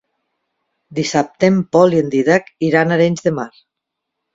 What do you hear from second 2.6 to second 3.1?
iran a